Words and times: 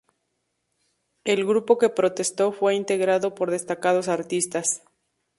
El 1.25 1.45
grupo 1.45 1.77
que 1.77 1.89
protestó 1.89 2.51
fue 2.51 2.73
integrado 2.73 3.35
por 3.35 3.51
destacados 3.51 4.07
artistas. 4.07 4.81